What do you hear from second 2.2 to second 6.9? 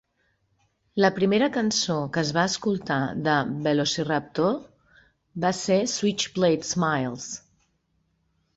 es va escoltar de Velociraptor, va ser "Switchblade